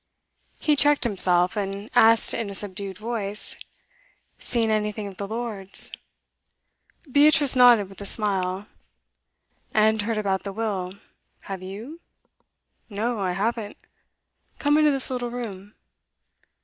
[0.57, 3.55] He checked himself, and asked in a subdued voice,
[4.39, 5.91] 'Seen anything of the Lords?'
[7.11, 8.65] Beatrice nodded with a smile.
[9.75, 10.95] 'And heard about the will.
[11.41, 11.99] Have you?'
[12.89, 13.77] 'No, I haven't.
[14.57, 15.75] Come into this little room.